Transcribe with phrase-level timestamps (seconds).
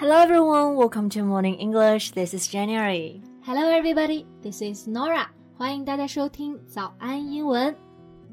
[0.00, 2.12] Hello everyone, welcome to Morning English.
[2.12, 3.20] This is January.
[3.44, 5.26] Hello everybody, this is Norah.
[5.58, 7.76] 欢迎大家收听早安英文。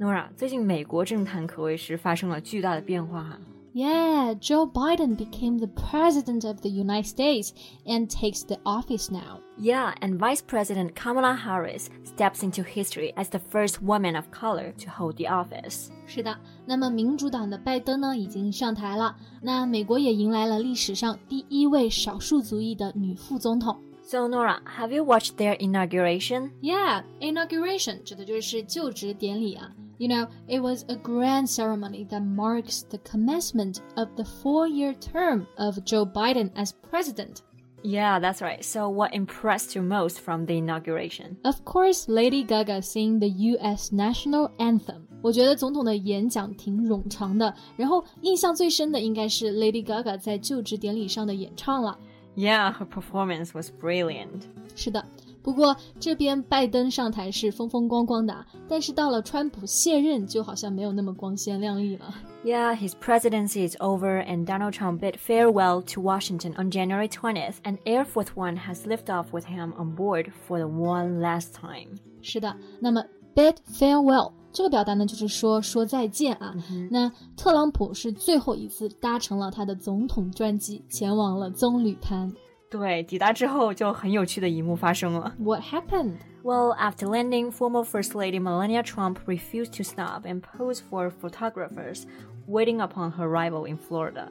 [0.00, 3.38] Norah，最近美国政坛可谓是发生了巨大的变化哈。
[3.72, 7.52] yeah, Joe Biden became the President of the United States
[7.86, 9.40] and takes the office now.
[9.58, 14.72] Yeah, and Vice President Kamala Harris steps into history as the first woman of color
[14.78, 15.90] to hold the office.
[16.06, 23.80] 是的，那么民主党的拜登呢已经上台了，那美国也迎来了历史上第一位少数族裔的女副总统。
[24.04, 26.50] So Norah, have you watched their inauguration?
[26.60, 29.70] Yeah, inauguration 指的就是就职典礼啊。
[30.01, 35.47] you know, it was a grand ceremony that marks the commencement of the four year term
[35.57, 37.41] of Joe Biden as president.
[37.83, 38.65] Yeah, that's right.
[38.65, 41.37] So, what impressed you most from the inauguration?
[41.45, 43.91] Of course, Lady Gaga sing the U.S.
[43.91, 45.07] national anthem.
[45.21, 51.97] 我觉得总统的演讲挺冗长的，然后印象最深的应该是 Lady Gaga 在就职典礼上的演唱了。
[52.35, 54.43] Yeah, her performance was brilliant.
[54.75, 55.03] 是的。
[55.42, 62.14] 不过这边拜登上台是风风光光的，但是到了川普卸任，就好像没有那么光鲜亮丽了。
[62.44, 67.78] Yeah, his presidency is over, and Donald Trump bid farewell to Washington on January 20th, and
[67.84, 71.98] Air Force One has lifted off with him on board for the one last time.
[72.20, 76.54] 是的，那么 bid farewell 这个表达呢，就是说说再见啊。
[76.90, 82.30] 那特朗普是最后一次搭乘了他的总统专机，前往了棕榈滩。
[82.71, 85.33] 对，抵达之后就很有趣的一幕发生了。
[85.39, 86.17] What happened?
[86.43, 92.03] Well, after landing, former First Lady Melania Trump refused to stop and pose for photographers
[92.45, 94.29] waiting upon her arrival in Florida.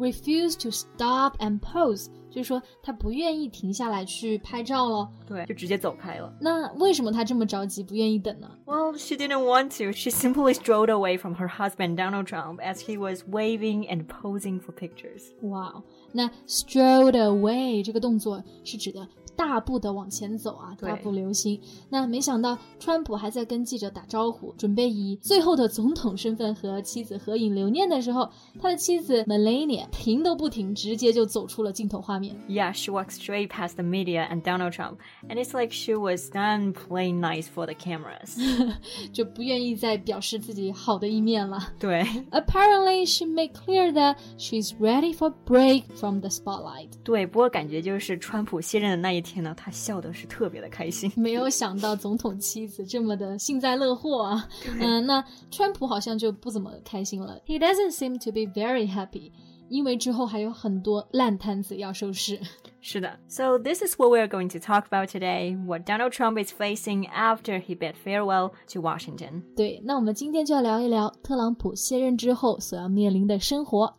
[0.00, 5.10] Refuse to stop and pose，就是说她不愿意停下来去拍照了。
[5.26, 6.30] 对，就直接走开了。
[6.38, 8.50] 那为什么她这么着急，不愿意等呢？
[8.66, 9.92] Well, she didn't want to.
[9.92, 14.60] She simply strolled away from her husband Donald Trump as he was waving and posing
[14.60, 15.32] for pictures.
[15.40, 19.08] Wow，那 strolled away 这个动作是指的
[19.40, 21.60] 大步的往前走啊，大步流星。
[21.90, 32.34] 那没想到川普还在跟记者打招呼，准备以最后的总统身份和妻子合影留念的时候，他的妻子 Melania 停都不停，直接就走出了镜头画面。
[32.48, 34.96] Yeah, she walked straight past the media and Donald Trump,
[35.28, 38.38] and it's like she was done playing nice for the cameras.
[39.12, 41.74] 就不愿意再表示自己好的一面了。
[41.78, 42.06] 对。
[42.30, 46.88] Apparently, she made clear that she's ready for break from the spotlight.
[47.04, 49.26] 对，不过感觉就是川普卸任的那一天。
[49.31, 51.09] 天呐，他笑的是特别的开心。
[51.15, 54.49] 没有想到总统妻子这么的幸灾乐祸啊！
[54.79, 57.39] 嗯，那川普好像就不怎么开心了。
[57.45, 59.31] He doesn't seem to be very happy，
[59.69, 62.39] 因为之后还有很多烂摊子要收拾。
[62.81, 67.07] 是的，So this is what we are going to talk about today: what Donald Trump is facing
[67.09, 69.43] after he bid farewell to Washington.
[69.55, 73.95] 对，那我们今天就要聊一聊特朗普卸任之后所要面临的生活。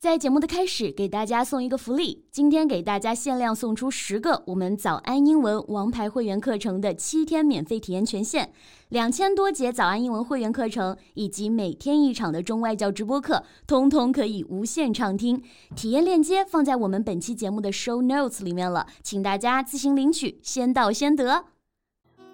[0.00, 2.24] 在节目的开始，给大家送一个福利。
[2.30, 8.48] 今天给大家限量送出十个我们早安英文王牌会员课程的七天免费体验权限，
[8.88, 15.42] 两千多节早安英文会员课程以及每天一场的中外教直播课，通通可以无限畅听。
[15.76, 21.44] 体验链接放在我们本期节目的 show notes 里面了，请大家自行领取，先到先得。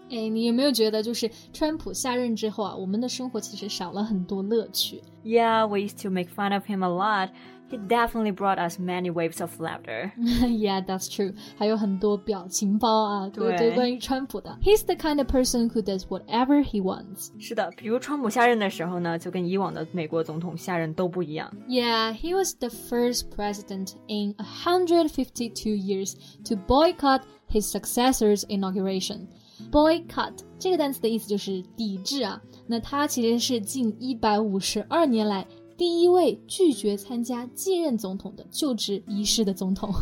[0.09, 7.31] 哎，你有没有觉得，就是川普下任之后啊，我们的生活其实少了很多乐趣？Yeah, we used to make fun of him a lot.
[7.70, 10.12] He definitely brought us many waves of laughter.
[10.18, 11.34] yeah, that's true.
[11.58, 14.60] 还有很多表情包啊，对对，关于川普的。
[14.62, 17.30] He's the kind of person who does whatever he wants.
[17.40, 21.50] 是的，比如川普下任的时候呢，就跟以往的美国总统下任都不一样。
[21.70, 26.16] Yeah, he was the first president in 152 years
[26.50, 29.28] to boycott his successor's inauguration.
[29.72, 39.93] Boycott 这个单词的意思就是抵制啊，那他其实是近一百五十二年来 第一位拒绝参加继任总统的就职仪式的总统。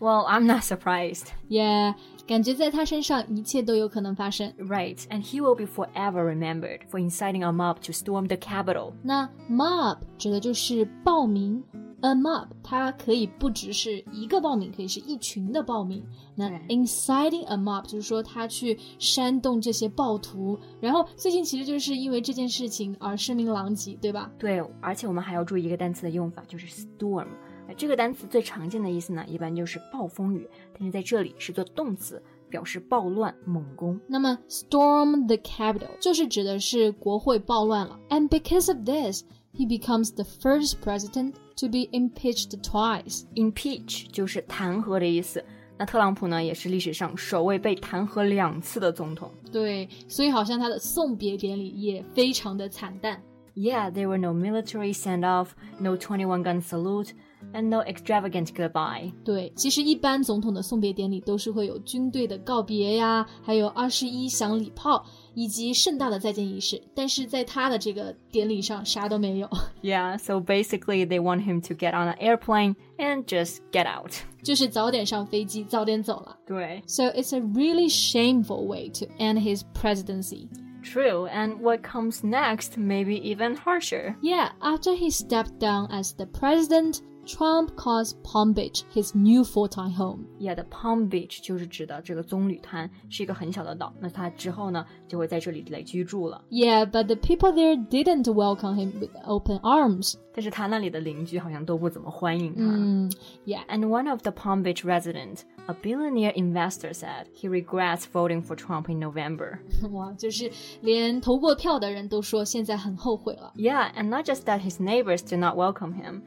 [0.00, 1.26] Well, I'm not surprised.
[1.48, 1.94] Yeah，
[2.26, 4.52] 感觉在他身上一切都有可能发生。
[4.58, 8.92] Right, and he will be forever remembered for inciting a mob to storm the Capitol.
[9.02, 11.64] 那 mob 指的就是暴民。
[12.00, 16.00] A mob，它可以不只是一个暴民，可以是一群的暴民。
[16.36, 24.30] 那 inciting a mob 就是说他去煽动这些暴徒，然后最近其实就是因为这件事情而声名狼藉，对吧？
[24.38, 27.26] 对，而且我们还要注意一个单词的用法，就是 storm。
[27.68, 32.20] 那这个单词最常见的意思呢，一般就是暴风雨，但是在这里是做动词。
[32.50, 34.00] 表示暴乱、猛攻。
[34.06, 38.00] 那么，storm the Capitol 就是指的是国会暴乱了。
[38.08, 39.22] And because of this,
[39.52, 43.24] he becomes the first president to be impeached twice.
[43.34, 45.44] Impeach 就是弹劾的意思。
[45.76, 49.30] 那特朗普呢，也是历史上首位被弹劾两次的总统。
[49.52, 53.22] 对，所以好像他的送别典礼也非常的惨淡。
[53.54, 55.48] Yeah, there were no military send-off,
[55.78, 57.10] no 21-gun salute
[57.53, 59.11] and no extravagant goodbye.
[59.23, 66.81] 对，其实一般总统的送别典礼都是会有军队的告别呀，还有二十一响礼炮，以及盛大的再见仪式。
[66.95, 69.49] 但是在他的这个典礼上，啥都没有。
[69.81, 74.13] Yeah, so basically they want him to get on an airplane and just get out.
[74.41, 76.37] 就是早点上飞机，早点走了。
[76.45, 80.47] 对 So it's a really shameful way to end his presidency.
[80.83, 84.15] True, and what comes next may be even harsher.
[84.21, 86.97] Yeah, after he stepped down as the president,
[87.27, 90.25] Trump calls Palm Beach his new full-time home.
[90.41, 93.93] Yeah, the Palm Beach 就是指的这个棕榈滩，是一个很小的岛。
[94.01, 96.43] 那他之后呢，就会在这里来居住了。
[96.49, 100.15] Yeah, but the people there didn't welcome him with open arms.
[100.33, 102.63] 但是他那里的邻居好像都不怎么欢迎他。
[102.63, 103.09] Mm,
[103.45, 103.65] yeah.
[103.69, 108.57] And one of the Palm Beach residents, a billionaire investor, said he regrets voting for
[108.57, 109.59] Trump in November.
[109.91, 110.51] 哇，就是
[110.81, 113.53] 连投过票的人都说现在很后悔了。
[113.55, 116.23] Yeah, and not just that his neighbors do not welcome him.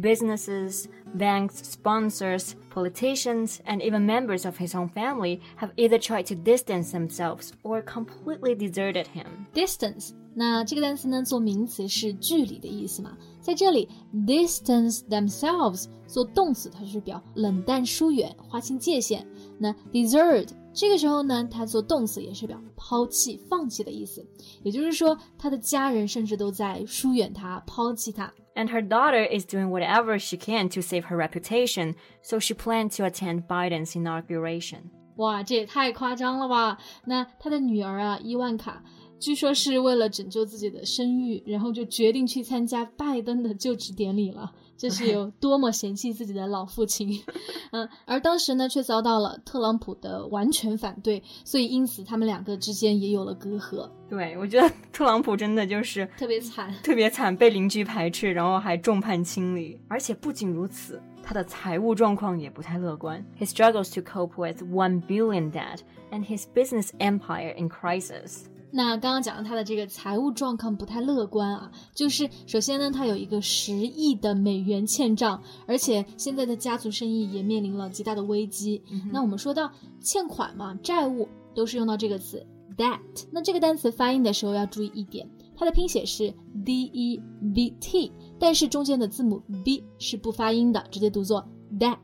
[0.00, 6.36] Businesses, banks, sponsors, politicians, and even members of his own family have either tried to
[6.36, 9.26] distance themselves or completely deserted him.
[9.52, 19.26] Distance，那这个单词呢，做名词是距离的意思嘛，在这里 distance themselves 做动词，它是表冷淡疏远、划清界限。
[19.58, 24.24] 那 desert 这个时候呢，它做动词也是表抛弃、放弃的意思。
[24.62, 28.32] 也就是说，他的家人甚至都在疏远他、抛弃他。
[28.56, 32.92] And her daughter is doing whatever she can to save her reputation, so she planned
[32.96, 34.90] to attend Biden's inauguration.
[35.16, 36.78] 哇，这也太夸张了吧！
[37.04, 38.82] 那他的女儿啊，伊万卡，
[39.19, 44.51] 据说是为了拯救自己的声誉，然后就决定去参加拜登的就职典礼了。
[44.77, 47.23] 这是 有多么嫌弃自己的老父亲，
[47.71, 56.73] 嗯，而当时呢，却遭到了特朗普的完全反对，所以因此他们两个之间也有了隔阂，对，我觉得 特朗普真的就是特别惨。
[56.83, 59.79] 特别惨，被邻居排斥，然后还众叛亲离。
[59.87, 63.25] 而且不仅如此，他的财务状况也不太乐观。
[63.39, 65.79] He struggles to cope with one billion debt
[66.11, 68.47] and his business empire in crisis.
[68.77, 78.83] 那刚刚讲到他的这个财务状况不太乐观啊，就是首先呢，他有一个十亿的美元欠账，而且现在的家族生意也面临了极大的危机。
[79.13, 81.25] 那我们说到欠款嘛，债务
[81.55, 82.45] 都是用到这个词
[82.75, 82.99] debt。
[83.31, 85.25] 那这个单词发音的时候要注意一点，
[85.55, 86.33] 它的拼写是
[86.65, 87.21] d e
[87.53, 91.47] b t，但是中间的字母 b 是不发音的，直接读作
[91.79, 91.95] debt。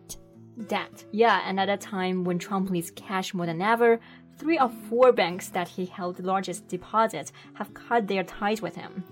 [0.67, 0.91] Debt.
[1.11, 3.99] Yeah, and at a time when Trump needs cash more than ever,
[4.37, 8.77] three of four banks that he held the largest deposits have cut their ties with
[8.77, 9.03] him.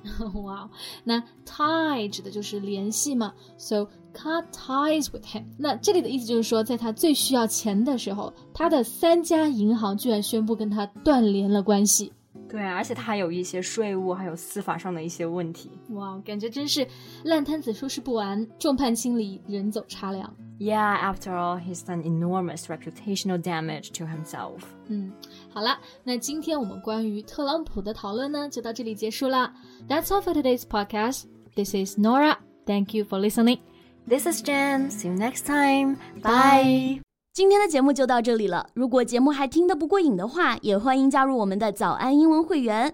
[0.41, 0.69] 哇哦，
[1.03, 5.45] 那 tie 指的就是联系嘛，so cut ties with him。
[5.57, 12.11] 那这里的意思就是说，在他最需要钱的时候，他的三家银行居然宣布跟他断联了关系。
[12.47, 15.69] 对啊，而且他还有一些税务还有司法上的一些问题。
[15.89, 16.87] 哇，哦感觉真是
[17.23, 20.33] 烂摊子收拾不完，众叛亲离，人走茶凉。
[20.61, 24.59] Yeah, after all, he's done enormous reputational damage to himself.
[24.89, 25.13] 嗯，
[25.53, 29.53] 好了，那今天我们关于特朗普的讨论呢，就到这里结束了。
[29.87, 31.23] That's all for today's podcast.
[31.55, 32.35] This is Norah.
[32.65, 33.59] Thank you for listening.
[34.05, 34.89] This is Jen.
[34.91, 35.95] See you next time.
[36.21, 37.01] Bye.
[37.31, 38.69] 今天的节目就到这里了。
[38.73, 42.93] 如果节目还听得不过瘾的话，也欢迎加入我们的早安英文会员。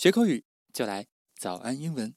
[0.00, 2.14] 学口语就来早安英文。